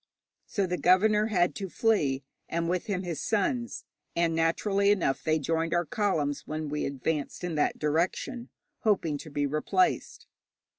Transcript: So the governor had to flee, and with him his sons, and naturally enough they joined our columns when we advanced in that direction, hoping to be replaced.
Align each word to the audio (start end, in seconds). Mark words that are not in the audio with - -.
So 0.47 0.65
the 0.65 0.79
governor 0.79 1.27
had 1.27 1.53
to 1.53 1.69
flee, 1.69 2.23
and 2.49 2.67
with 2.67 2.87
him 2.87 3.03
his 3.03 3.21
sons, 3.21 3.85
and 4.15 4.33
naturally 4.33 4.89
enough 4.89 5.23
they 5.23 5.37
joined 5.37 5.75
our 5.75 5.85
columns 5.85 6.47
when 6.47 6.69
we 6.69 6.85
advanced 6.85 7.43
in 7.43 7.53
that 7.53 7.77
direction, 7.77 8.49
hoping 8.79 9.19
to 9.19 9.29
be 9.29 9.45
replaced. 9.45 10.25